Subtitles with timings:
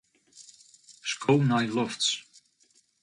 [1.11, 2.09] Sko nei lofts.